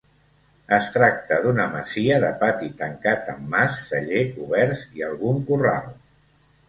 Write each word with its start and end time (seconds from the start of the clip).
Es 0.77 0.85
tracta 0.95 1.37
d'una 1.43 1.67
masia 1.75 2.17
de 2.25 2.31
pati 2.41 2.69
tancat 2.79 3.29
amb 3.35 3.45
mas, 3.57 3.77
celler, 3.93 4.25
coberts 4.39 4.83
i 5.01 5.05
algun 5.13 5.47
corral. 5.51 5.93